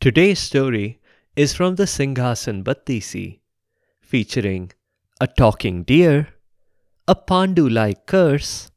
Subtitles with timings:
[0.00, 1.00] Today's story
[1.34, 3.40] is from the Singhasan Battisi,
[4.00, 4.70] featuring
[5.20, 6.28] a talking deer,
[7.08, 8.70] a Pandu like curse,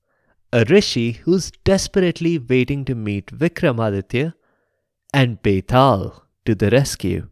[0.51, 4.33] a rishi who's desperately waiting to meet Vikramaditya,
[5.13, 7.29] and Betal to the rescue.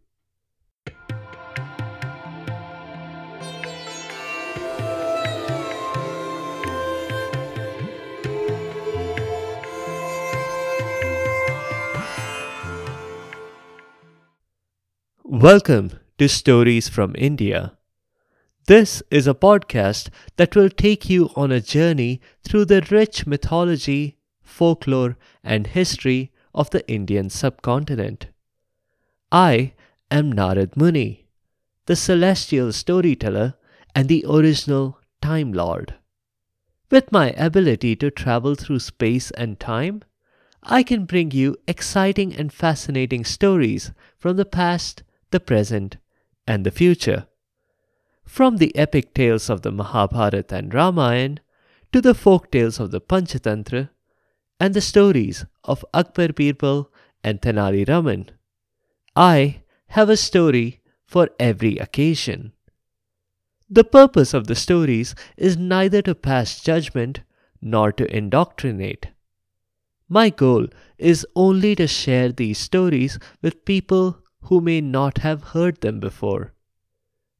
[15.41, 17.77] Welcome to Stories from India.
[18.67, 24.17] This is a podcast that will take you on a journey through the rich mythology,
[24.41, 28.27] folklore, and history of the Indian subcontinent.
[29.31, 29.71] I
[30.11, 31.29] am Narad Muni,
[31.85, 33.53] the celestial storyteller
[33.95, 35.93] and the original Time Lord.
[36.91, 40.03] With my ability to travel through space and time,
[40.63, 45.97] I can bring you exciting and fascinating stories from the past the present,
[46.47, 47.27] and the future.
[48.25, 51.37] From the epic tales of the Mahabharata and Ramayana
[51.91, 53.89] to the folk tales of the Panchatantra
[54.59, 56.89] and the stories of Akbar Birbal
[57.23, 58.31] and Tenali Raman,
[59.15, 62.53] I have a story for every occasion.
[63.69, 67.21] The purpose of the stories is neither to pass judgment
[67.61, 69.09] nor to indoctrinate.
[70.07, 75.81] My goal is only to share these stories with people who may not have heard
[75.81, 76.53] them before,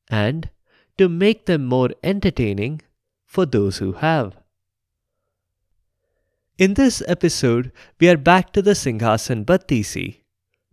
[0.09, 0.49] and
[0.97, 2.81] to make them more entertaining
[3.25, 4.35] for those who have.
[6.57, 10.23] In this episode, we are back to the Singhasan Battisi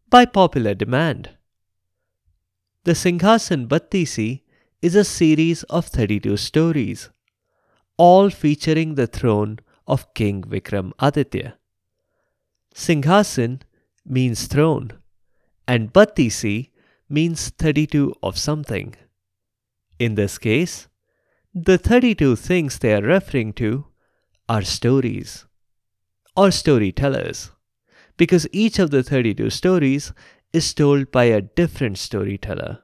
[0.09, 1.31] by popular demand.
[2.85, 4.43] The Singhasan Battisi
[4.83, 7.11] is a series of 32 stories,
[7.97, 11.57] all featuring the throne of King Vikram Aditya.
[12.75, 13.63] Singhasan
[14.05, 14.93] means throne
[15.67, 16.71] and Battisi
[17.09, 18.95] means 32 of something.
[19.99, 20.89] In this case,
[21.55, 23.87] the 32 things they are referring to
[24.49, 25.47] are stories
[26.37, 27.51] or storytellers,
[28.17, 30.13] because each of the 32 stories
[30.53, 32.81] is told by a different storyteller.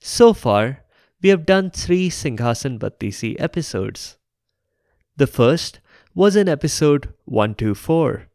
[0.00, 0.84] So far,
[1.22, 4.16] we have done three Singhasan Battisi episodes.
[5.16, 5.80] The first
[6.14, 8.28] was in episode 124,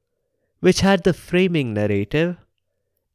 [0.60, 2.38] which had the framing narrative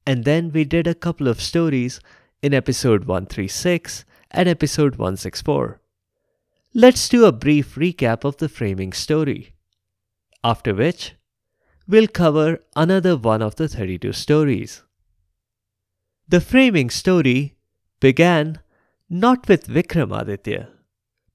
[0.06, 2.00] and then we did a couple of stories
[2.41, 5.81] in episode 136 and episode 164.
[6.72, 9.55] Let's do a brief recap of the framing story.
[10.44, 11.15] After which,
[11.89, 14.83] we'll cover another one of the 32 stories.
[16.28, 17.56] The framing story
[17.99, 18.61] began
[19.09, 20.69] not with Vikramaditya,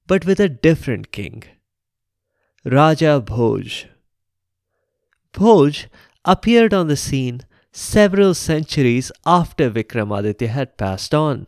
[0.06, 1.42] but with a different king,
[2.64, 3.86] Raja Bhoj.
[5.32, 5.86] Bhoj
[6.24, 7.40] appeared on the scene
[7.72, 11.46] several centuries after Vikramaditya had passed on.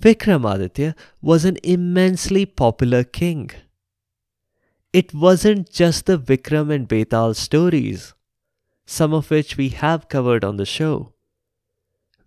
[0.00, 3.50] Vikramaditya was an immensely popular king.
[4.92, 8.14] It wasn't just the Vikram and Betal stories,
[8.86, 11.12] some of which we have covered on the show.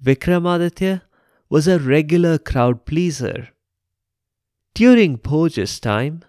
[0.04, 1.02] Vikramaditya
[1.50, 3.50] was a regular crowd pleaser.
[4.76, 6.24] During Bhoj's time,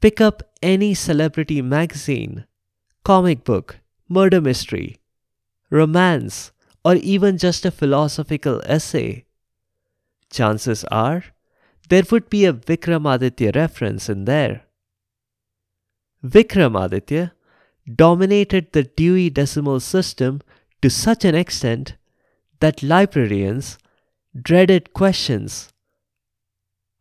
[0.00, 2.46] pick up any celebrity magazine,
[3.04, 4.99] comic book, murder mystery,
[5.70, 6.52] romance,
[6.84, 9.24] or even just a philosophical essay.
[10.30, 11.24] Chances are
[11.88, 14.62] there would be a Vikramaditya reference in there.
[16.24, 17.32] Vikramaditya
[17.96, 20.40] dominated the Dewey Decimal System
[20.82, 21.96] to such an extent
[22.60, 23.78] that librarians
[24.40, 25.72] dreaded questions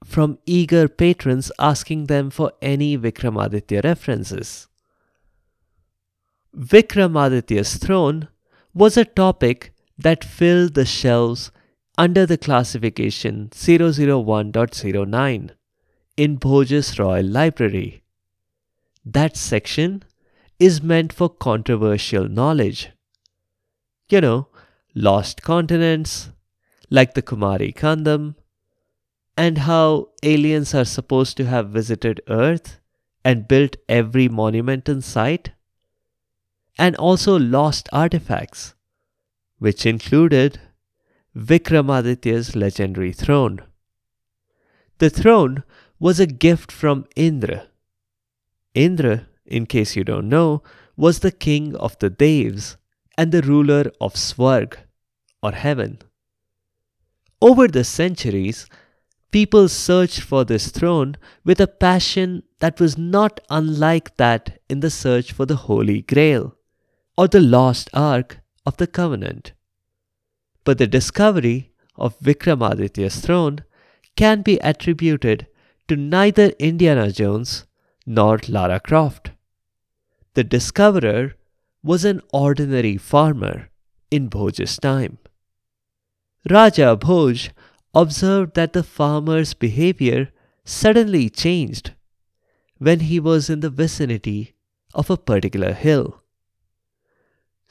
[0.04, 4.68] from eager patrons asking them for any Vikramaditya references.
[6.58, 8.28] Vikramaditya's throne
[8.80, 11.52] was a topic that filled the shelves
[11.98, 15.50] under the classification 001.09
[16.16, 18.04] in Bhoj's Royal Library.
[19.04, 20.06] That section
[20.60, 22.92] is meant for controversial knowledge.
[24.08, 24.48] You know,
[24.96, 26.30] lost continents,
[26.90, 28.36] like the Kumari Kandam,
[29.36, 32.80] and how aliens are supposed to have visited Earth
[33.26, 35.52] and built every monument in sight
[36.80, 38.74] and also lost artifacts,
[39.60, 40.62] which included
[41.36, 43.62] Vikramaditya's legendary throne.
[45.00, 45.64] The throne
[46.00, 47.68] was a gift from Indra.
[48.74, 50.64] Indra, in case you don't know,
[50.96, 52.78] was the king of the Devs
[53.18, 54.78] and the ruler of Swarg,
[55.44, 56.00] or heaven.
[57.42, 58.68] Over the centuries,
[59.32, 64.90] people searched for this throne with a passion that was not unlike that in the
[64.90, 66.56] search for the Holy Grail
[67.20, 69.52] or the lost ark of the covenant.
[70.64, 73.66] But the discovery of Vikramaditya's throne
[74.16, 75.48] can be attributed
[75.90, 77.66] to neither Indiana Jones
[78.06, 79.32] nor Lara Croft.
[80.36, 81.34] The discoverer
[81.84, 83.70] was an ordinary farmer
[84.10, 85.18] in Bhoj's time.
[86.50, 87.50] Raja Bhoj
[87.94, 90.32] observed that the farmer's behavior
[90.64, 91.92] suddenly changed
[92.78, 94.56] when he was in the vicinity
[94.94, 96.24] of a particular hill.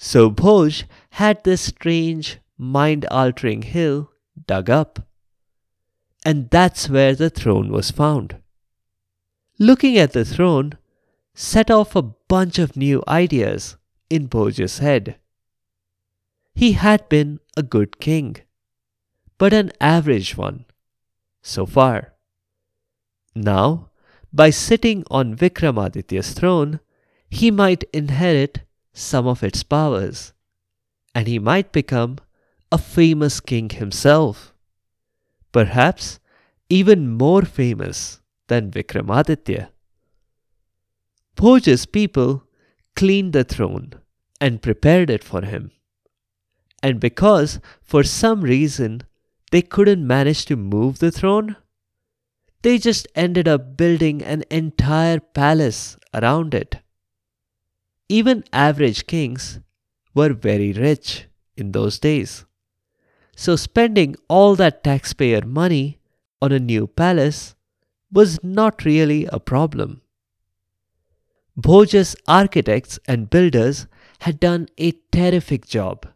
[0.00, 4.12] So Bhoj had this strange, mind altering hill
[4.46, 5.00] dug up.
[6.24, 8.36] And that's where the throne was found.
[9.58, 10.78] Looking at the throne
[11.34, 13.76] set off a bunch of new ideas
[14.08, 15.16] in Bhoj's head.
[16.54, 18.36] He had been a good king,
[19.36, 20.64] but an average one
[21.42, 22.14] so far.
[23.34, 23.90] Now,
[24.32, 26.78] by sitting on Vikramaditya's throne,
[27.28, 28.60] he might inherit
[28.98, 30.32] some of its powers,
[31.14, 32.18] and he might become
[32.70, 34.52] a famous king himself,
[35.52, 36.18] perhaps
[36.68, 39.68] even more famous than Vikramaditya.
[41.36, 42.44] Bhoj's people
[42.96, 43.92] cleaned the throne
[44.40, 45.70] and prepared it for him.
[46.82, 49.02] And because, for some reason,
[49.50, 51.56] they couldn't manage to move the throne,
[52.62, 56.78] they just ended up building an entire palace around it.
[58.08, 59.60] Even average kings
[60.14, 61.26] were very rich
[61.56, 62.44] in those days.
[63.36, 65.98] So spending all that taxpayer money
[66.40, 67.54] on a new palace
[68.10, 70.00] was not really a problem.
[71.56, 73.86] Bhoj's architects and builders
[74.20, 76.06] had done a terrific job,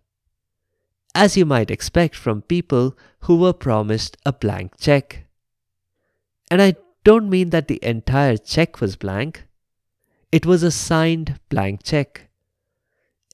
[1.15, 5.27] as you might expect from people who were promised a blank check.
[6.51, 9.47] And I don't mean that the entire check was blank.
[10.33, 12.31] It was a signed blank check.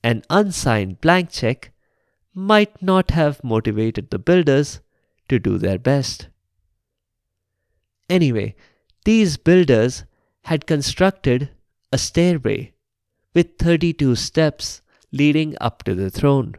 [0.03, 1.73] An unsigned blank check
[2.35, 4.81] might not have motivated the builders
[5.29, 6.29] to do their best.
[8.11, 8.57] Anyway,
[9.05, 10.05] these builders
[10.45, 11.51] had constructed
[11.93, 12.73] a stairway
[13.33, 16.57] with 32 steps leading up to the throne.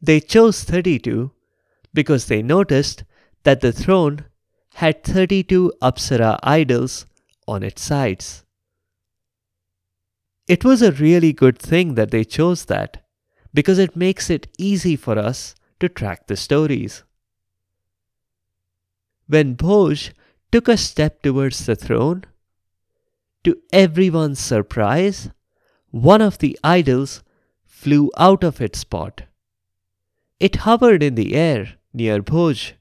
[0.00, 1.30] They chose 32
[1.94, 3.04] because they noticed
[3.44, 4.24] that the throne
[4.74, 7.06] had 32 Apsara idols
[7.46, 8.44] on its sides.
[10.52, 13.02] It was a really good thing that they chose that
[13.54, 17.04] because it makes it easy for us to track the stories.
[19.26, 20.12] When Bhoj
[20.50, 22.24] took a step towards the throne,
[23.44, 25.30] to everyone's surprise,
[25.90, 27.22] one of the idols
[27.64, 29.22] flew out of its spot.
[30.38, 32.72] It hovered in the air near Bhoj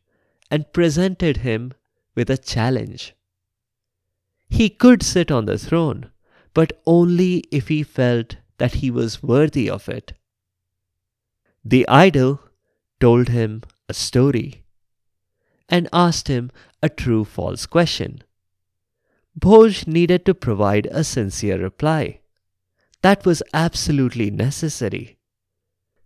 [0.49, 1.71] and presented him
[2.15, 3.15] with a challenge.
[4.49, 6.11] He could sit on the throne,
[6.53, 10.13] but only if he felt that he was worthy of it.
[11.63, 12.39] The idol
[12.99, 14.63] told him a story
[15.69, 16.51] and asked him
[16.83, 18.23] a true false question.
[19.39, 22.19] Bhoj needed to provide a sincere reply.
[23.01, 25.17] That was absolutely necessary.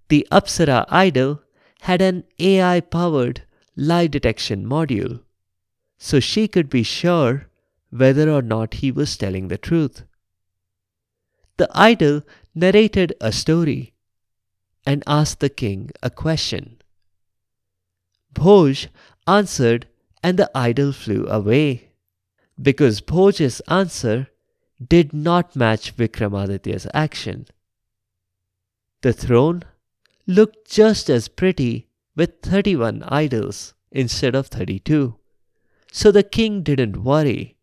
[0.10, 1.42] The Apsara idol
[1.82, 3.44] had an AI powered
[3.76, 5.22] lie detection module,
[5.98, 7.48] so she could be sure
[7.90, 10.04] whether or not he was telling the truth.
[11.58, 12.22] The idol
[12.54, 13.94] narrated a story
[14.86, 16.82] and asked the king a question.
[18.34, 18.88] Bhoj
[19.26, 19.88] answered
[20.22, 21.92] and the idol flew away
[22.62, 24.28] because Bhoj's answer
[24.86, 27.48] did not match Vikramaditya's action.
[29.02, 29.64] The throne
[30.28, 35.16] looked just as pretty with 31 idols instead of 32,
[35.92, 37.56] so the king didn't worry.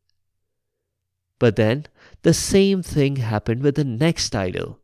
[1.38, 1.87] But then
[2.23, 4.79] the same thing happened with the next idol,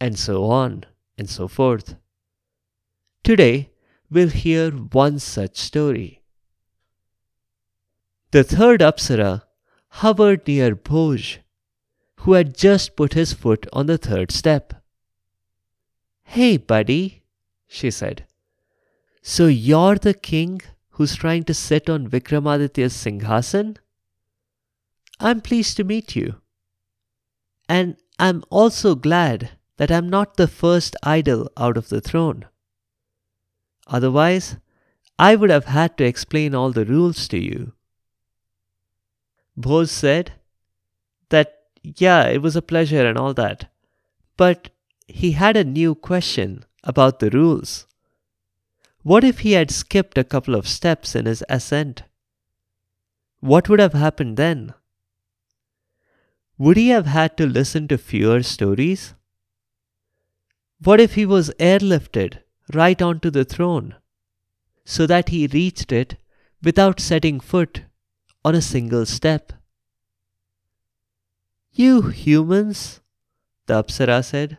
[0.00, 0.84] and so on
[1.16, 1.96] and so forth.
[3.22, 3.70] Today,
[4.10, 6.22] we'll hear one such story.
[8.32, 9.42] The third Apsara
[9.88, 11.38] hovered near Bhoj,
[12.20, 14.74] who had just put his foot on the third step.
[16.24, 17.22] Hey, buddy,
[17.68, 18.26] she said.
[19.22, 23.76] So you're the king who's trying to sit on Vikramaditya's Singhasan?
[25.20, 26.40] I'm pleased to meet you.
[27.68, 32.46] And I'm also glad that I'm not the first idol out of the throne.
[33.86, 34.56] Otherwise,
[35.18, 37.72] I would have had to explain all the rules to you.
[39.58, 40.32] Bhoj said
[41.28, 43.70] that, yeah, it was a pleasure and all that.
[44.36, 44.70] But
[45.06, 47.86] he had a new question about the rules.
[49.02, 52.04] What if he had skipped a couple of steps in his ascent?
[53.40, 54.74] What would have happened then?
[56.56, 59.14] Would he have had to listen to fewer stories?
[60.82, 62.38] What if he was airlifted
[62.72, 63.96] right onto the throne
[64.84, 66.16] so that he reached it
[66.62, 67.82] without setting foot
[68.44, 69.52] on a single step?
[71.72, 73.00] You humans,
[73.66, 74.58] the Apsara said,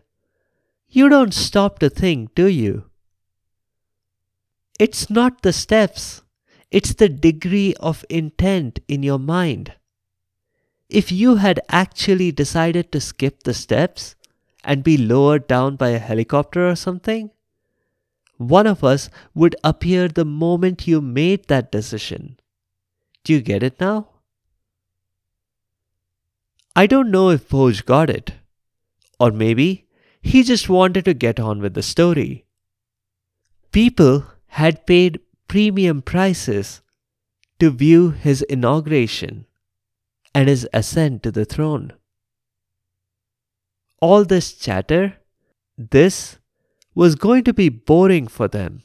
[0.89, 2.89] you don't stop to think, do you?
[4.79, 6.23] It's not the steps,
[6.71, 9.73] it's the degree of intent in your mind.
[10.89, 14.15] If you had actually decided to skip the steps
[14.63, 17.31] and be lowered down by a helicopter or something,
[18.37, 22.37] one of us would appear the moment you made that decision.
[23.23, 24.09] Do you get it now?
[26.75, 28.33] I don't know if Bhoj got it.
[29.19, 29.85] Or maybe
[30.21, 32.45] he just wanted to get on with the story.
[33.71, 36.81] People had paid premium prices
[37.59, 39.45] to view his inauguration
[40.35, 41.93] and his ascent to the throne.
[44.01, 45.15] All this chatter,
[45.77, 46.37] this
[46.93, 48.83] was going to be boring for them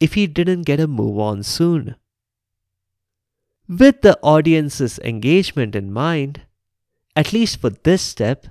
[0.00, 1.96] if he didn't get a move on soon.
[3.68, 6.42] With the audience's engagement in mind,
[7.14, 8.46] at least for this step,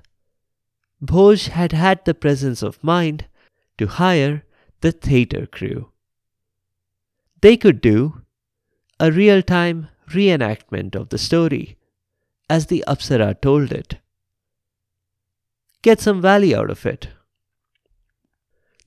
[1.03, 3.25] Bhoj had had the presence of mind
[3.79, 4.43] to hire
[4.81, 5.89] the theatre crew.
[7.41, 8.21] They could do
[8.99, 11.77] a real time reenactment of the story
[12.49, 13.97] as the Apsara told it.
[15.81, 17.09] Get some value out of it.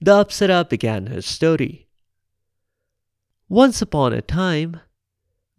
[0.00, 1.88] The Apsara began her story.
[3.48, 4.80] Once upon a time,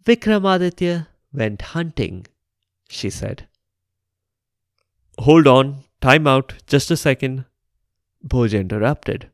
[0.04, 2.26] Vikramaditya went hunting,
[2.88, 3.46] she said.
[5.18, 7.44] Hold on, time out, just a second,
[8.26, 9.30] Bhoj interrupted.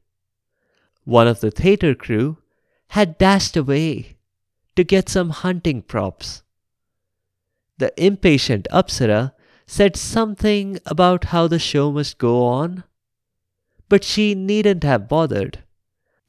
[1.05, 2.39] One of the theatre crew
[2.89, 4.17] had dashed away
[4.77, 6.43] to get some hunting props.
[7.79, 9.33] The impatient Apsara
[9.67, 12.85] said something about how the show must go on,
[13.89, 15.63] but she needn't have bothered.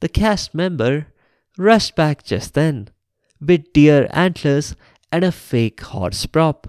[0.00, 1.08] The cast member
[1.58, 2.88] rushed back just then
[3.40, 4.76] with deer antlers
[5.10, 6.68] and a fake horse prop.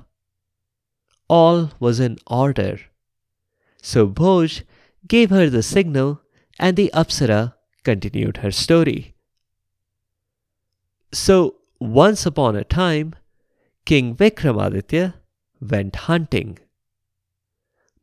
[1.27, 2.79] All was in order.
[3.81, 4.63] So Bhoj
[5.07, 6.21] gave her the signal
[6.59, 9.15] and the Apsara continued her story.
[11.13, 13.15] So, once upon a time,
[13.85, 15.15] King Vikramaditya
[15.59, 16.59] went hunting.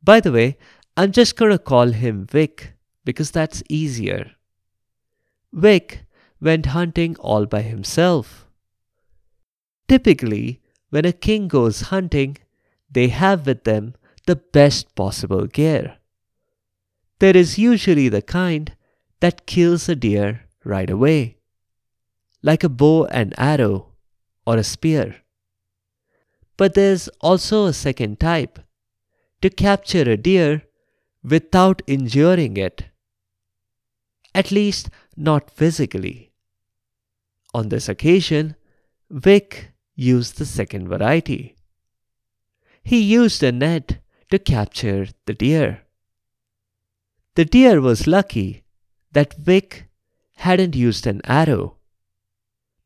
[0.02, 0.58] By the way,
[0.96, 4.32] I'm just going to call him Vic because that's easier.
[5.52, 6.04] Vic
[6.40, 8.46] went hunting all by himself.
[9.88, 12.36] Typically, when a king goes hunting,
[12.90, 13.94] they have with them
[14.26, 15.98] the best possible gear.
[17.18, 18.76] There is usually the kind
[19.20, 21.38] that kills a deer right away,
[22.42, 23.92] like a bow and arrow
[24.46, 25.16] or a spear.
[26.58, 28.58] But there's also a second type
[29.40, 30.64] to capture a deer
[31.22, 32.86] without injuring it,
[34.34, 36.32] at least not physically.
[37.54, 38.56] On this occasion,
[39.08, 41.56] Vic used the second variety.
[42.82, 44.00] He used a net
[44.30, 45.82] to capture the deer.
[47.36, 48.64] The deer was lucky
[49.12, 49.88] that Vic
[50.36, 51.76] hadn't used an arrow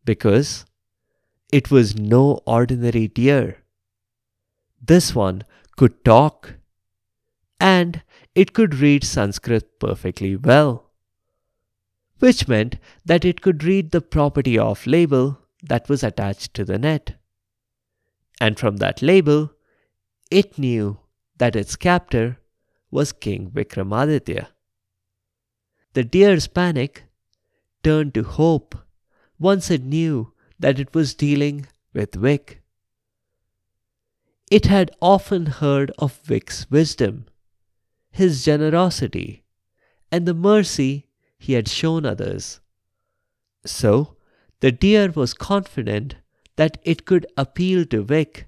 [0.05, 0.67] because
[1.51, 3.62] it was no ordinary deer.
[4.83, 5.45] This one
[5.77, 6.55] could talk
[7.61, 8.03] and
[8.35, 10.91] it could read Sanskrit perfectly well,
[12.19, 16.79] which meant that it could read the property of label that was attached to the
[16.79, 17.15] net.
[18.41, 19.53] And from that label,
[20.31, 20.99] it knew
[21.37, 22.39] that its captor
[22.91, 24.49] was King Vikramaditya.
[25.93, 27.05] The deer's panic
[27.85, 28.75] turned to hope
[29.39, 32.62] once it knew that it was dealing with Vic.
[34.53, 37.25] It had often heard of Vic's wisdom,
[38.11, 39.45] his generosity,
[40.11, 42.61] and the mercy he had shown others.
[43.65, 44.19] So
[44.61, 46.17] the deer was confident
[46.57, 48.47] that it could appeal to Vic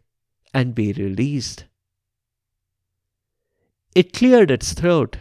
[0.53, 1.65] and be released.
[3.95, 5.21] It cleared its throat,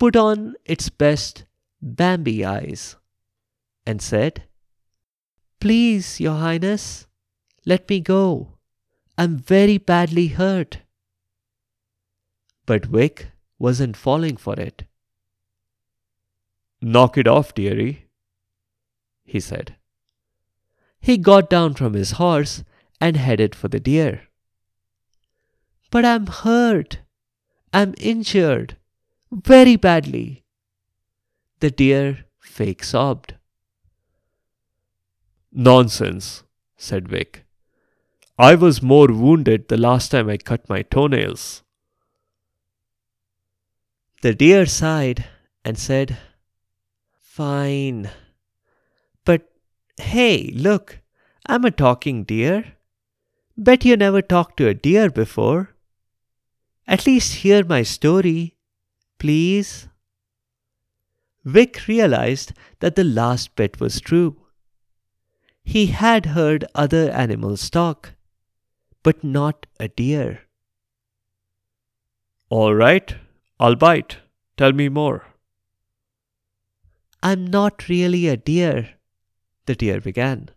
[0.00, 1.44] put on its best
[1.80, 2.96] Bambi eyes,
[3.86, 4.42] and said,
[5.60, 7.06] Please, Your Highness,
[7.64, 8.53] let me go.
[9.16, 10.78] I'm very badly hurt.
[12.66, 13.28] But Vic
[13.58, 14.84] wasn't falling for it.
[16.80, 18.06] Knock it off, dearie,
[19.24, 19.76] he said.
[21.00, 22.64] He got down from his horse
[23.00, 24.22] and headed for the deer.
[25.90, 26.98] But I'm hurt.
[27.72, 28.76] I'm injured.
[29.30, 30.44] Very badly.
[31.60, 33.34] The deer fake sobbed.
[35.52, 36.42] Nonsense,
[36.76, 37.44] said Vic.
[38.38, 41.62] I was more wounded the last time I cut my toenails.
[44.22, 45.26] The deer sighed
[45.64, 46.16] and said,
[47.20, 48.10] Fine.
[49.24, 49.48] But
[49.98, 51.00] hey, look,
[51.46, 52.74] I'm a talking deer.
[53.56, 55.76] Bet you never talked to a deer before.
[56.88, 58.56] At least hear my story,
[59.18, 59.88] please.
[61.44, 64.36] Vic realized that the last bit was true.
[65.62, 68.13] He had heard other animals talk,
[69.04, 70.40] but not a deer.
[72.48, 73.14] All right,
[73.60, 74.18] I'll bite.
[74.56, 75.26] Tell me more.
[77.22, 78.90] I'm not really a deer,
[79.66, 80.50] the deer began.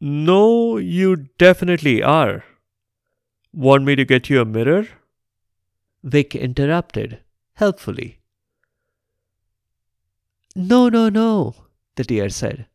[0.00, 2.44] No, you definitely are.
[3.52, 4.86] Want me to get you a mirror?
[6.02, 7.20] Vic interrupted,
[7.54, 8.18] helpfully.
[10.56, 11.54] No, no, no,
[11.96, 12.66] the deer said.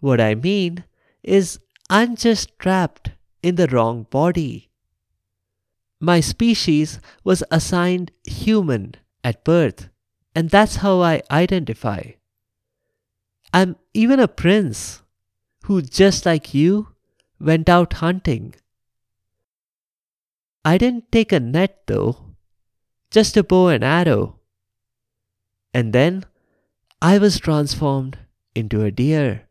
[0.00, 0.84] What I mean
[1.22, 1.58] is,
[1.90, 3.10] I'm just trapped
[3.46, 4.68] in the wrong body.
[6.00, 9.88] My species was assigned human at birth,
[10.34, 12.00] and that's how I identify.
[13.54, 15.02] I'm even a prince
[15.64, 16.88] who, just like you,
[17.38, 18.54] went out hunting.
[20.64, 22.34] I didn't take a net though,
[23.12, 24.40] just a bow and arrow.
[25.72, 26.24] And then
[27.00, 28.18] I was transformed
[28.56, 29.46] into a deer.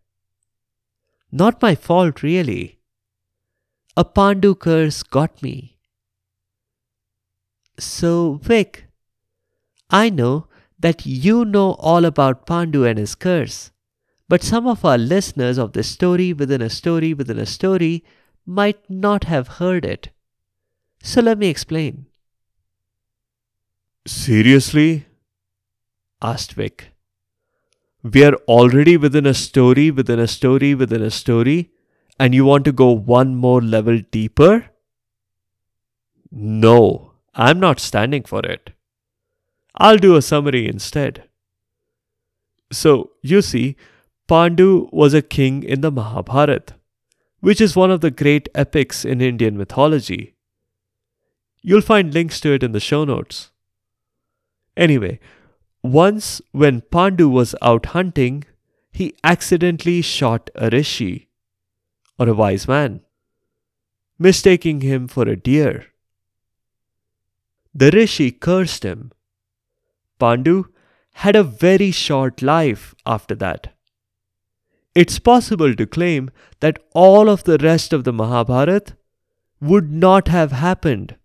[1.32, 2.80] Not my fault, really.
[3.98, 5.78] A Pandu curse got me.
[7.80, 8.86] So, Vic,
[9.90, 10.48] I know
[10.80, 13.72] that you know all about Pandu and his curse.
[14.28, 18.04] But some of our listeners of this story within a story within a story
[18.46, 20.10] might not have heard it.
[21.02, 22.08] So let me explain.
[24.08, 25.06] Seriously?
[26.22, 26.92] asked Vic.
[28.04, 31.72] We are already within a story within a story within a story,
[32.20, 34.66] and you want to go one more level deeper?
[36.32, 38.72] No, I'm not standing for it.
[39.76, 41.24] I'll do a summary instead.
[42.72, 43.76] So, you see,
[44.28, 46.76] Pandu was a king in the Mahabharata,
[47.42, 50.36] which is one of the great epics in Indian mythology.
[51.62, 53.52] You'll find links to it in the show notes.
[54.78, 55.20] Anyway,
[55.84, 58.44] once when Pandu was out hunting,
[58.92, 61.25] he accidentally shot a rishi,
[62.18, 63.02] or a wise man,
[64.18, 65.88] mistaking him for a deer.
[67.74, 69.12] The rishi cursed him.
[70.20, 70.66] Pandu
[71.14, 73.74] had a very short life after that.
[74.94, 78.96] It's possible to claim that all of the rest of the Mahabharata
[79.60, 81.18] would not have happened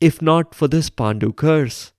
[0.00, 1.92] if not for this Pandu curse.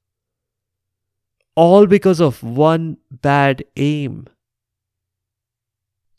[1.56, 4.28] All because of one bad aim.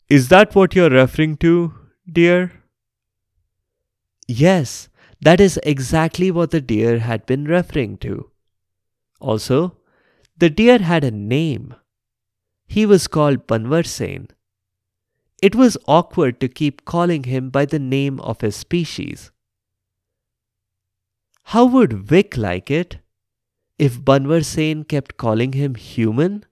[0.09, 1.73] Is that what you're referring to,
[2.11, 2.51] dear?
[4.27, 4.89] Yes,
[5.21, 8.31] that is exactly what the deer had been referring to.
[9.19, 9.77] Also,
[10.37, 11.75] the deer had a name.
[12.67, 14.29] He was called Banvarsen.
[15.41, 19.31] It was awkward to keep calling him by the name of his species.
[21.43, 22.97] How would Vic like it
[23.77, 26.45] if Banvarsen kept calling him human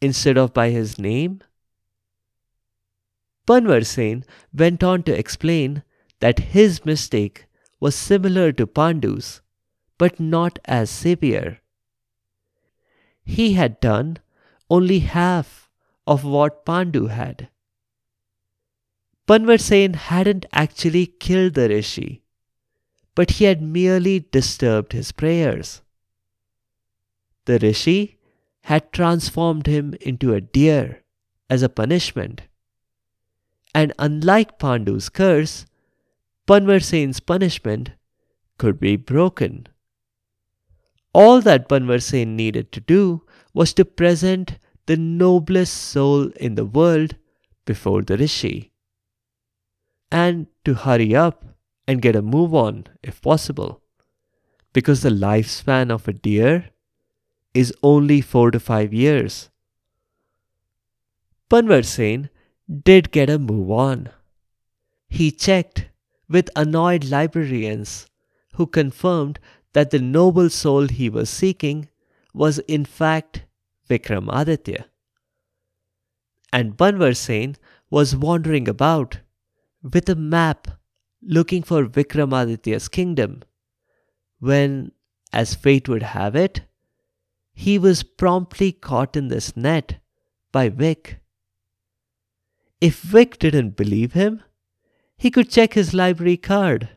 [0.00, 1.40] instead of by his name?
[3.46, 5.82] Banvarsen went on to explain
[6.20, 7.46] that his mistake
[7.78, 9.40] was similar to Pandu's,
[9.98, 11.60] but not as severe.
[13.24, 14.18] He had done
[14.68, 15.70] only half
[16.06, 17.48] of what Pandu had.
[19.26, 22.22] Banvarsen hadn't actually killed the rishi,
[23.14, 25.82] but he had merely disturbed his prayers.
[27.46, 28.18] The rishi
[28.62, 31.04] had transformed him into a deer
[31.48, 32.42] as a punishment.
[33.76, 35.66] And unlike Pandu's curse,
[36.48, 37.90] Banvarsen's punishment
[38.56, 39.66] could be broken.
[41.12, 47.16] All that Banvarsen needed to do was to present the noblest soul in the world
[47.66, 48.72] before the rishi
[50.10, 51.44] and to hurry up
[51.86, 53.82] and get a move on if possible.
[54.72, 56.70] Because the lifespan of a deer
[57.52, 59.50] is only 4 to 5 years.
[61.50, 62.30] Banvarsen
[62.68, 64.08] did get a move on.
[65.08, 65.88] He checked
[66.28, 68.08] with annoyed librarians
[68.54, 69.38] who confirmed
[69.72, 71.88] that the noble soul he was seeking
[72.32, 73.44] was in fact
[73.88, 74.84] Vikramaditya.
[76.52, 77.56] And Banvarsen
[77.90, 79.20] was wandering about
[79.82, 80.68] with a map
[81.22, 83.42] looking for Vikramaditya's kingdom,
[84.38, 84.92] when,
[85.32, 86.62] as fate would have it,
[87.52, 89.96] he was promptly caught in this net
[90.52, 91.20] by Vic.
[92.80, 94.42] If Vic didn't believe him,
[95.16, 96.90] he could check his library card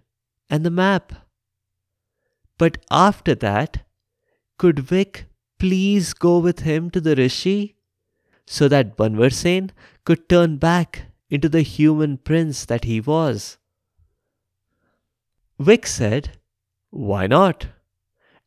[0.50, 1.14] and the map.
[2.58, 3.86] But after that,
[4.58, 5.26] could Vic
[5.58, 7.76] please go with him to the Rishi
[8.46, 9.72] so that Banvarsen
[10.04, 13.58] could turn back into the human prince that he was.
[15.60, 16.38] Vic said,
[16.90, 17.68] Why not?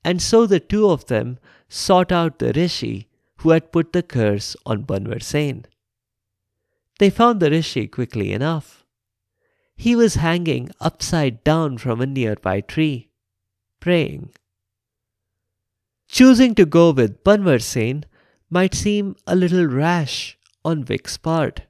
[0.04, 4.56] And so the two of them sought out the Rishi who had put the curse
[4.66, 5.64] on Banvarsen.
[7.02, 8.84] They found the Rishi quickly enough.
[9.74, 13.10] He was hanging upside down from a nearby tree,
[13.80, 14.30] praying.
[16.06, 18.04] Choosing to go with Banvarsen
[18.48, 21.62] might seem a little rash on Vic's part.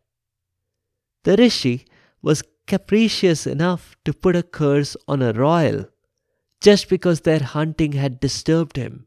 [1.25, 1.87] The Rishi
[2.21, 5.89] was capricious enough to put a curse on a royal
[6.61, 9.07] just because their hunting had disturbed him.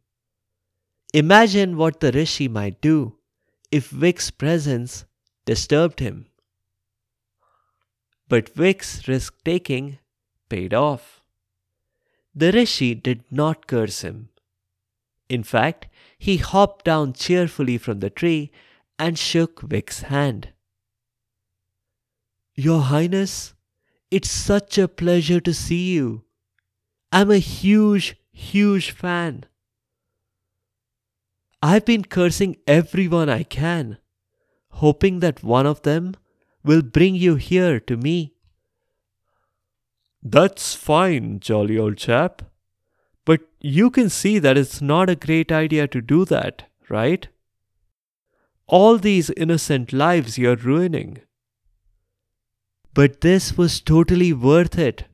[1.13, 3.19] Imagine what the Rishi might do
[3.71, 5.05] if Vic's presence
[5.45, 6.25] disturbed him.
[8.27, 9.99] But Vic's risk taking
[10.49, 11.21] paid off.
[12.33, 14.29] The Rishi did not curse him.
[15.29, 18.51] In fact, he hopped down cheerfully from the tree
[18.99, 20.49] and shook Vic's hand.
[22.55, 23.53] Your Highness,
[24.11, 26.23] it's such a pleasure to see you.
[27.11, 29.45] I'm a huge, huge fan.
[31.61, 33.97] I've been cursing everyone I can,
[34.75, 36.15] hoping that one of them
[36.63, 38.33] will bring you here to me.
[40.21, 42.41] That's fine, jolly old chap.
[43.25, 47.27] But you can see that it's not a great idea to do that, right?
[48.67, 51.19] All these innocent lives you're ruining.
[52.93, 55.05] But this was totally worth it,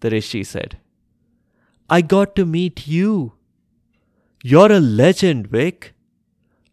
[0.00, 0.78] the Rishi said.
[1.88, 3.32] I got to meet you.
[4.42, 5.94] You're a legend, Vic.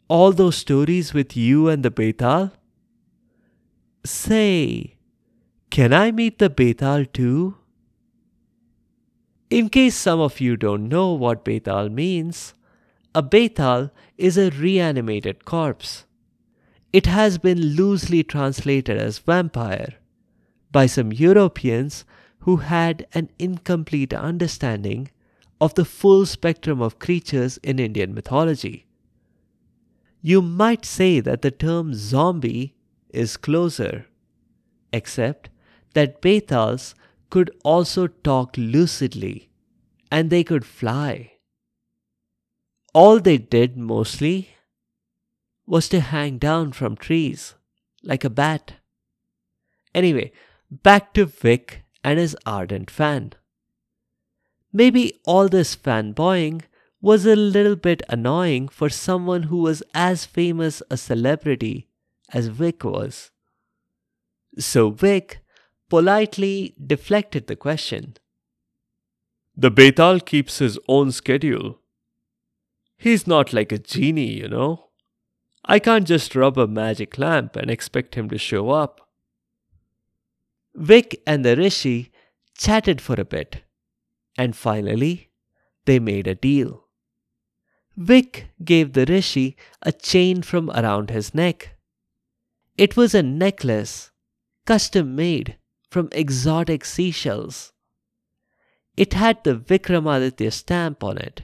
[0.10, 2.52] All those stories with you and the Betal.
[4.04, 4.96] Say,
[5.70, 7.58] can I meet the Betal too?
[9.52, 12.56] In case some of you don't know what Betal means,
[13.14, 16.06] a Betal is a reanimated corpse.
[16.92, 19.94] It has been loosely translated as vampire
[20.72, 22.04] by some Europeans
[22.40, 25.12] who had an incomplete understanding
[25.62, 28.88] of the full spectrum of creatures in Indian mythology.
[30.22, 32.76] You might say that the term zombie
[33.10, 34.08] is closer,
[34.92, 35.50] except
[35.94, 36.94] that Betals
[37.30, 39.50] could also talk lucidly,
[40.12, 41.34] and they could fly.
[42.94, 44.50] All they did mostly
[45.66, 47.56] was to hang down from trees
[48.04, 48.74] like a bat.
[49.94, 50.32] Anyway,
[50.72, 53.34] back to Vic and his ardent fan.
[54.74, 56.64] Maybe all this fanboying
[57.02, 61.88] was a little bit annoying for someone who was as famous a celebrity
[62.34, 63.32] as Vic was.
[64.58, 65.40] So Vic
[65.90, 68.18] politely deflected the question.
[69.56, 71.80] The Betal keeps his own schedule.
[72.98, 74.90] He's not like a genie, you know.
[75.66, 79.10] I can't just rub a magic lamp and expect him to show up.
[80.76, 82.12] Vic and the Rishi
[82.58, 83.64] chatted for a bit,
[84.38, 85.30] and finally
[85.86, 86.89] they made a deal.
[88.00, 91.76] Vic gave the Rishi a chain from around his neck.
[92.78, 94.12] It was a necklace,
[94.66, 95.58] custom made
[95.92, 97.74] from exotic seashells.
[98.96, 101.42] It had the Vikramaditya stamp on it.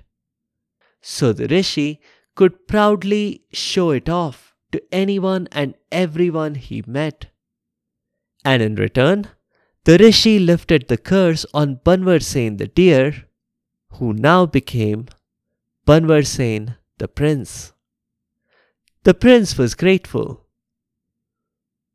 [1.01, 1.99] So the Rishi
[2.35, 7.25] could proudly show it off to anyone and everyone he met.
[8.45, 9.27] And in return,
[9.83, 13.25] the Rishi lifted the curse on Banvarsen the deer,
[13.95, 15.07] who now became
[15.85, 17.73] Banvarsen the prince.
[19.03, 20.47] The prince was grateful.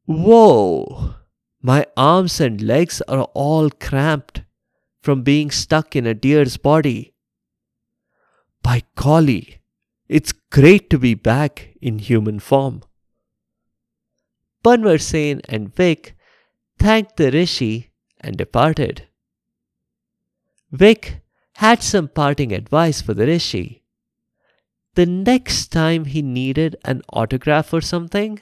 [0.07, 1.15] Whoa!
[1.61, 4.43] My arms and legs are all cramped
[5.03, 7.15] from being stuck in a deer's body.
[8.63, 9.61] By golly,
[10.09, 12.83] it's great to be back in human form.
[14.63, 16.15] Banvarsen and Vic
[16.79, 19.09] thanked the rishi and departed.
[20.71, 21.23] Vic
[21.55, 23.80] had some parting advice for the rishi.
[24.95, 28.41] The next time he needed an autograph or something,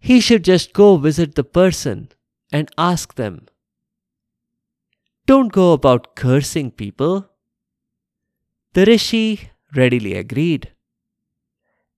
[0.00, 2.08] he should just go visit the person
[2.52, 3.46] and ask them.
[5.26, 7.28] Don't go about cursing people.
[8.72, 10.72] The rishi readily agreed.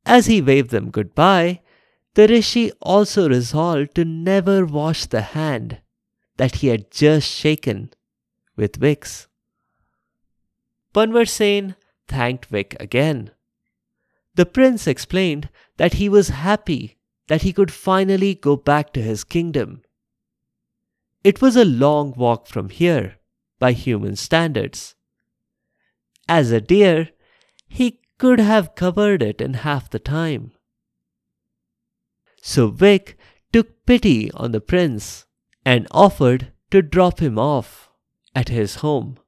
[0.05, 1.61] As he waved them goodbye,
[2.15, 5.81] the rishi also resolved to never wash the hand
[6.37, 7.91] that he had just shaken
[8.57, 9.29] with Vic's.
[10.93, 11.77] Banvarsen
[12.11, 13.31] thanked Vic again.
[14.35, 19.25] The prince explained that he was happy that he could finally go back to his
[19.25, 19.83] kingdom.
[21.23, 23.19] It was a long walk from here
[23.59, 24.95] by human standards.
[26.29, 27.11] As a deer,
[27.69, 30.53] he could have covered it in half the time.
[32.43, 33.17] So Vic
[33.53, 35.27] took pity on the prince
[35.65, 37.91] and offered to drop him off
[38.35, 39.19] at his home.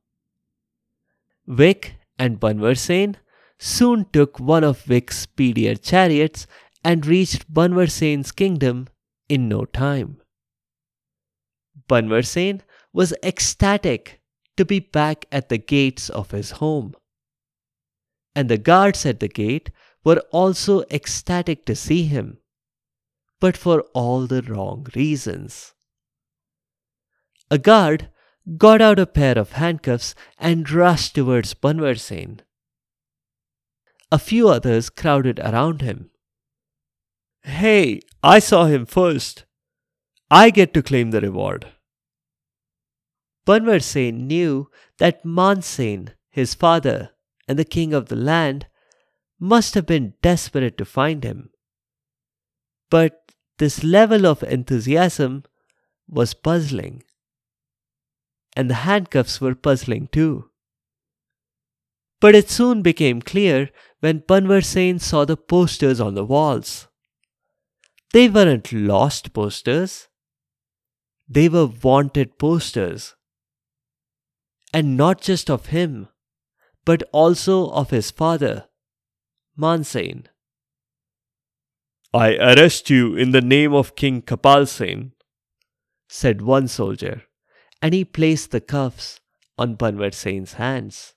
[1.47, 3.17] Vic and Banvar
[3.59, 6.47] soon took one of Vic's speedier chariots
[6.85, 8.89] and reached Banvar kingdom
[9.29, 10.21] in no time.
[11.89, 12.61] Banvar
[12.93, 14.21] was ecstatic
[14.57, 16.95] to be back at the gates of his home.
[18.35, 19.71] And the guards at the gate
[20.05, 22.39] were also ecstatic to see him,
[23.41, 25.75] but for all the wrong reasons.
[27.51, 28.09] A guard
[28.57, 32.41] got out a pair of handcuffs and rushed towards Banvar
[34.11, 36.11] A few others crowded around him.
[37.45, 39.45] Hey, I saw him first.
[40.31, 41.67] I get to claim the reward.
[43.47, 47.11] Banvar knew that Mansen, his father,
[47.49, 48.67] and the king of the land
[49.39, 51.51] must have been desperate to find him.
[52.91, 55.45] But this level of enthusiasm
[56.09, 57.03] was puzzling.
[58.57, 60.51] And the handcuffs were puzzling too.
[62.21, 66.89] But it soon became clear when Banvar saw the posters on the walls.
[68.13, 70.09] They weren't lost posters,
[71.29, 73.15] they were wanted posters
[74.73, 76.09] and not just of him,
[76.85, 78.69] but also of his father,
[79.57, 80.29] Mansen.
[82.15, 85.13] I arrest you in the name of King Kapal Kapalsen,
[86.09, 87.23] said one soldier,
[87.83, 89.21] and he placed the cuffs
[89.59, 91.15] on Banvar Sen's hands.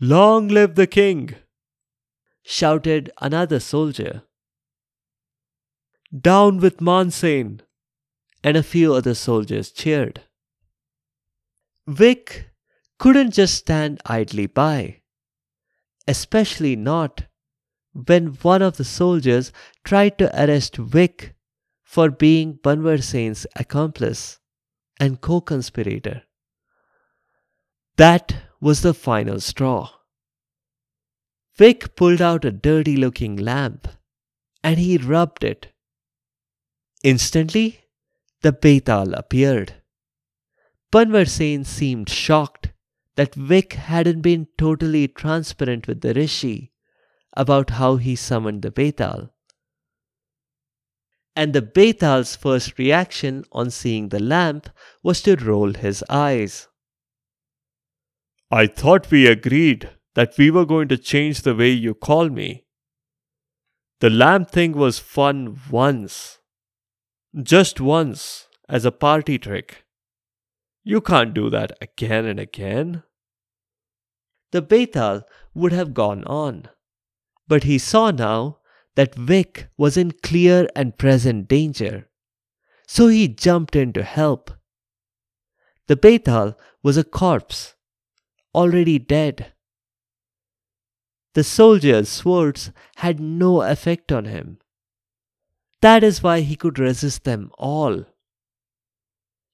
[0.00, 1.34] Long live the king!
[2.42, 4.22] shouted another soldier.
[6.18, 7.60] Down with Mansen!
[8.42, 10.22] And a few other soldiers cheered.
[11.86, 12.50] Vic
[12.98, 15.02] couldn't just stand idly by,
[16.08, 17.24] especially not
[17.92, 19.52] when one of the soldiers
[19.84, 21.34] tried to arrest Vic
[21.82, 24.40] for being Banvar Sen's accomplice
[25.00, 26.22] and co conspirator.
[27.96, 29.90] That was the final straw.
[31.56, 33.88] Vic pulled out a dirty looking lamp
[34.62, 35.68] and he rubbed it.
[37.02, 37.80] Instantly,
[38.42, 39.74] the Betal appeared.
[40.92, 41.26] Banvar
[41.64, 42.72] seemed shocked
[43.16, 46.72] that Vic hadn't been totally transparent with the Rishi
[47.36, 49.30] about how he summoned the Betal.
[51.36, 54.68] And the Betal's first reaction on seeing the lamp
[55.02, 56.68] was to roll his eyes.
[58.50, 62.64] I thought we agreed that we were going to change the way you call me.
[64.00, 66.38] The lamp thing was fun once.
[67.40, 69.84] Just once, as a party trick.
[70.82, 73.02] You can't do that again and again.
[74.52, 75.22] The Betal
[75.54, 76.68] would have gone on,
[77.46, 78.59] but he saw now
[79.00, 82.06] that Vic was in clear and present danger,
[82.86, 84.50] so he jumped in to help.
[85.86, 87.76] The Betal was a corpse,
[88.54, 89.54] already dead.
[91.32, 94.58] The soldiers' swords had no effect on him.
[95.80, 98.04] That is why he could resist them all.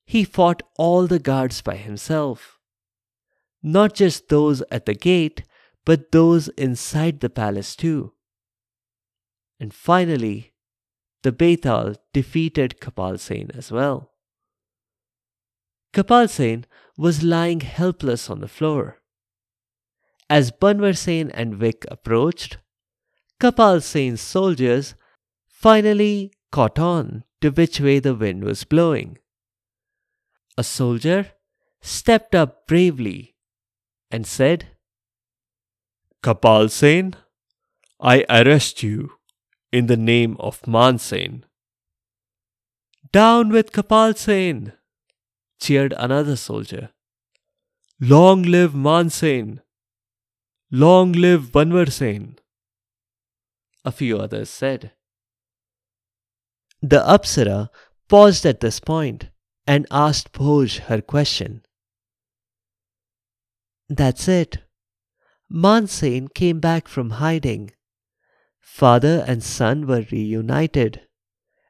[0.07, 2.59] He fought all the guards by himself.
[3.63, 5.45] Not just those at the gate,
[5.85, 8.16] but those inside the palace too.
[9.59, 10.53] And finally,
[11.23, 14.13] the Betal defeated Kapalsen as well.
[15.93, 16.65] Kapalsen
[16.97, 18.99] was lying helpless on the floor.
[20.29, 22.59] As Banvar and Vic approached,
[23.41, 24.95] Kapalsen's soldiers
[25.47, 29.19] finally caught on to which way the wind was blowing
[30.59, 31.33] a soldier
[31.83, 33.35] stepped up bravely
[34.11, 34.69] and said,
[36.23, 37.15] Kapal Sen,
[38.01, 39.13] I arrest you
[39.73, 41.45] in the name of Mansen.
[43.13, 44.15] Down with Kapal
[45.61, 46.91] cheered another soldier.
[48.01, 49.63] Long live Mansen!
[50.71, 52.39] Long live Banvar Sen!
[53.85, 54.93] A few others said.
[56.83, 57.71] The Apsara
[58.09, 59.31] paused at this point
[59.67, 61.63] and asked Bhoj her question.
[63.89, 64.59] That's it.
[65.49, 67.71] Mansen came back from hiding.
[68.67, 71.01] Father and son were reunited,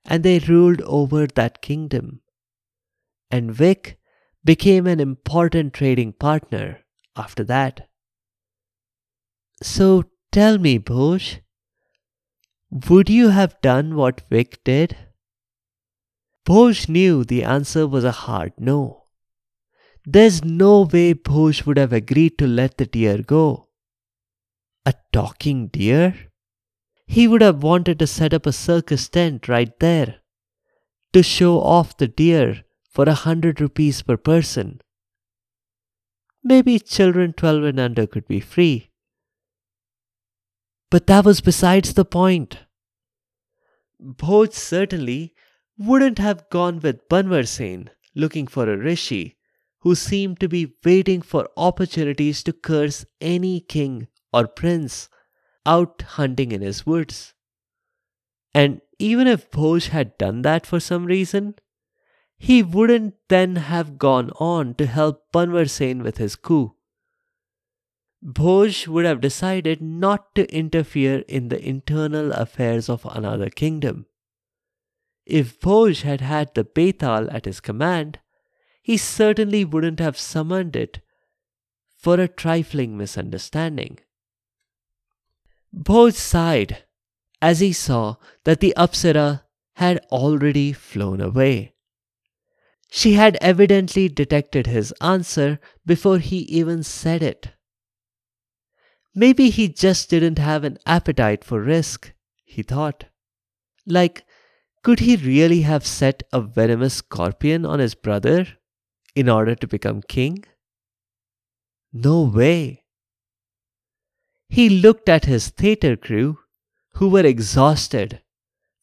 [0.07, 2.23] and they ruled over that kingdom.
[3.31, 3.99] And Vic
[4.45, 6.81] became an important trading partner
[7.15, 7.89] after that.
[9.63, 11.43] So tell me, Bhoj,
[12.71, 14.97] would you have done what Vic did?
[16.47, 19.05] Bhoj knew the answer was a hard no.
[20.05, 23.69] There's no way Bhoj would have agreed to let the deer go.
[24.85, 26.26] A talking deer?
[27.07, 30.17] He would have wanted to set up a circus tent right there
[31.13, 34.81] to show off the deer for a hundred rupees per person.
[36.43, 38.91] Maybe children 12 and under could be free.
[40.91, 42.59] But that was besides the point.
[44.01, 45.35] Bhoj certainly
[45.79, 49.37] wouldn't have gone with Banvar Sen looking for a rishi
[49.81, 55.09] who seemed to be waiting for opportunities to curse any king or prince
[55.67, 57.35] out hunting in his woods.
[58.55, 61.57] And even if Bhoj had done that for some reason,
[62.39, 66.75] he wouldn't then have gone on to help Banvar Sen with his coup.
[68.25, 74.07] Bhoj would have decided not to interfere in the internal affairs of another kingdom.
[75.27, 78.21] If Bhoj had had the Betal at his command,
[78.83, 81.01] he certainly wouldn't have summoned it
[81.97, 83.99] for a trifling misunderstanding.
[85.77, 86.85] Bhoj sighed
[87.43, 89.43] as he saw that the Apsara
[89.75, 91.75] had already flown away.
[92.91, 97.51] She had evidently detected his answer before he even said it.
[99.15, 102.13] Maybe he just didn't have an appetite for risk,
[102.45, 103.05] he thought.
[103.87, 104.25] Like,
[104.83, 108.47] could he really have set a venomous scorpion on his brother
[109.15, 110.45] in order to become king?
[111.93, 112.86] No way.
[114.49, 116.39] He looked at his theatre crew,
[116.95, 118.23] who were exhausted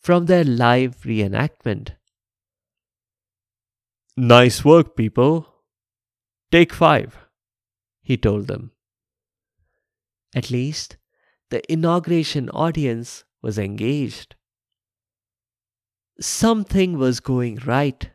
[0.02, 1.96] from their live reenactment.
[4.16, 5.48] Nice work, people.
[6.52, 7.18] Take five,
[8.04, 8.72] he told them.
[10.36, 10.98] At least
[11.50, 14.36] the inauguration audience was engaged.
[16.20, 18.12] Something was going right.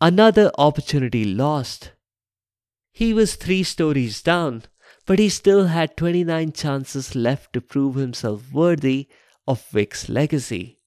[0.00, 1.92] Another opportunity lost.
[2.92, 4.64] He was three stories down,
[5.06, 9.08] but he still had 29 chances left to prove himself worthy
[9.46, 10.78] of Vic's legacy.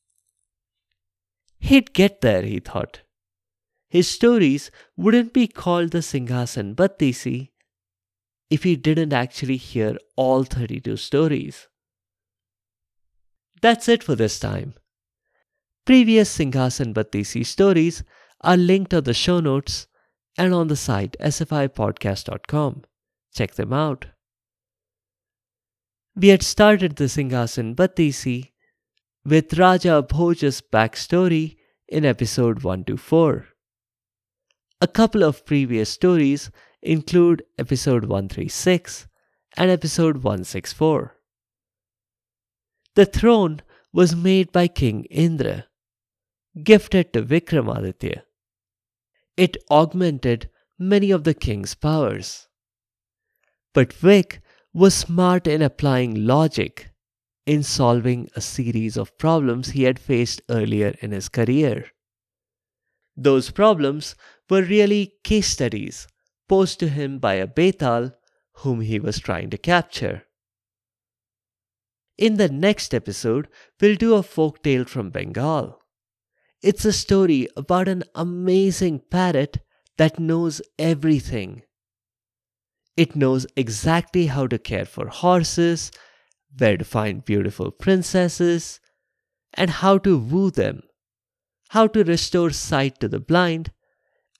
[1.59, 3.01] He'd get there, he thought
[3.95, 7.51] his stories wouldn't be called the Singhasan Battisi
[8.49, 11.69] if he didn't actually hear all 32 stories.
[13.61, 14.73] That's it for this time.
[15.85, 18.03] Previous Singhasan Battisi stories
[18.41, 19.87] are linked on the show notes
[20.37, 22.83] and on the site sfipodcast.com.
[23.35, 24.05] Check them out.
[26.15, 28.51] We had started the Singhasan Battisi
[29.25, 31.57] with Raja Bhoj's backstory
[31.89, 33.47] in episode 124.
[34.79, 36.49] A couple of previous stories
[36.81, 39.07] include episode 136
[39.57, 41.17] and episode 164.
[42.95, 45.65] The throne was made by King Indra,
[46.63, 48.21] gifted to Vikramaditya.
[49.35, 52.47] It augmented many of the king's powers.
[53.75, 54.41] But Vic
[54.73, 56.91] was smart in applying logic
[57.45, 61.91] in solving a series of problems he had faced earlier in his career.
[63.17, 64.15] Those problems
[64.49, 66.07] were really case studies
[66.47, 68.13] posed to him by a Betal
[68.59, 70.23] whom he was trying to capture.
[72.17, 73.49] In the next episode,
[73.81, 75.81] we'll do a folk tale from Bengal.
[76.61, 79.57] It's a story about an amazing parrot
[79.97, 81.63] that knows everything.
[82.97, 85.91] It knows exactly how to care for horses,
[86.57, 88.79] where to find beautiful princesses,
[89.53, 90.81] and how to woo them
[91.69, 93.71] how to restore sight to the blind,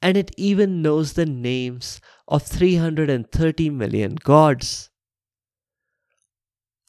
[0.01, 4.89] and it even knows the names of 330 million gods.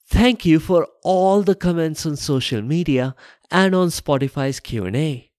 [0.08, 3.16] Thank you for all the comments on social media
[3.50, 5.32] and on Spotify's Q&A.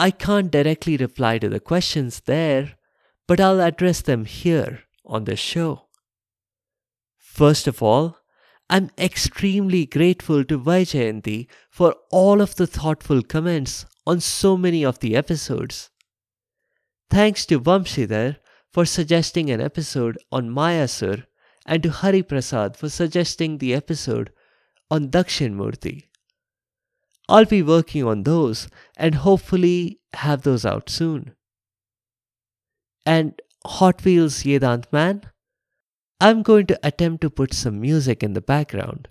[0.00, 2.76] I can't directly reply to the questions there,
[3.26, 5.88] but I'll address them here on the show.
[7.16, 8.18] First of all,
[8.70, 14.98] I'm extremely grateful to Vaijayanti for all of the thoughtful comments on so many of
[14.98, 15.90] the episodes.
[17.10, 18.36] Thanks to Vamshidhar
[18.72, 21.24] for suggesting an episode on Mayasur
[21.64, 24.30] and to Hari Prasad for suggesting the episode
[24.90, 26.04] on Dakshin Murti.
[27.28, 31.34] I'll be working on those and hopefully have those out soon.
[33.04, 35.22] And Hot Wheels Yedant Man?
[36.20, 39.08] I'm going to attempt to put some music in the background.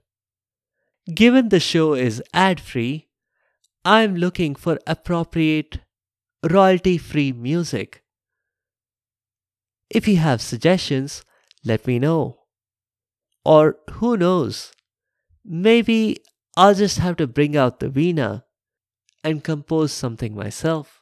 [1.13, 3.07] Given the show is ad free,
[3.85, 5.79] I'm looking for appropriate
[6.43, 8.03] royalty free music.
[9.89, 11.23] If you have suggestions,
[11.63, 12.39] let me know.
[13.45, 14.73] Or who knows,
[15.45, 16.17] maybe
[16.57, 18.43] I'll just have to bring out the Veena
[19.23, 20.96] and compose something myself.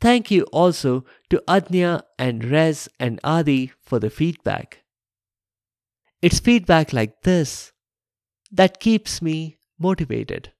[0.00, 4.82] Thank you also to Adnya and Rez and Adi for the feedback.
[6.22, 7.72] It's feedback like this
[8.50, 10.52] that keeps me motivated.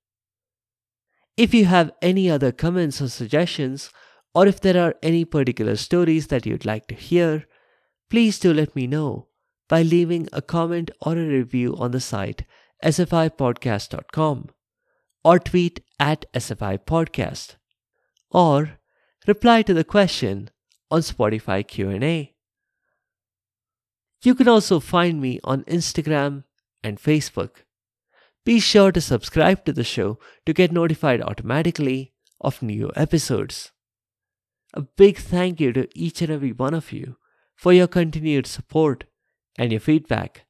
[1.36, 3.90] If you have any other comments or suggestions,
[4.34, 7.46] or if there are any particular stories that you'd like to hear,
[8.10, 9.28] please do let me know
[9.68, 12.44] by leaving a comment or a review on the site
[12.84, 14.48] sfipodcast.com
[15.24, 17.56] or tweet at sfipodcast
[18.30, 18.79] or
[19.26, 20.50] reply to the question
[20.90, 22.34] on Spotify Q&A.
[24.22, 26.44] You can also find me on Instagram
[26.82, 27.64] and Facebook.
[28.44, 33.70] Be sure to subscribe to the show to get notified automatically of new episodes.
[34.74, 37.16] A big thank you to each and every one of you
[37.56, 39.04] for your continued support
[39.58, 40.46] and your feedback.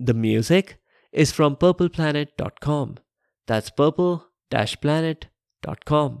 [0.00, 0.78] The music
[1.12, 2.96] is from purpleplanet.com.
[3.46, 6.20] That's purple-planet.com.